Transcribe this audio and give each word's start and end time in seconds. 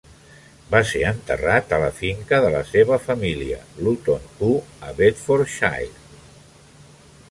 Va 0.69 0.79
ser 0.91 1.01
enterrat 1.09 1.75
a 1.77 1.79
la 1.83 1.91
finca 1.99 2.41
de 2.47 2.51
la 2.57 2.63
seva 2.71 2.99
família, 3.05 3.61
Luton 3.85 4.27
Hoo, 4.33 4.59
a 4.91 4.99
Bedfordshire. 5.01 5.97